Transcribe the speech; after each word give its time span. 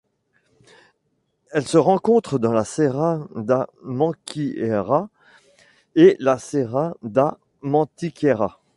Elle 1.51 1.67
se 1.67 1.77
rencontre 1.77 2.39
dans 2.39 2.53
la 2.53 2.65
Serra 2.65 3.19
da 3.35 3.69
Mantiqueira 3.83 5.09
et 5.93 6.17
la 6.19 6.39
Serra 6.39 6.95
da 7.03 7.37
Mantiqueira. 7.61 8.59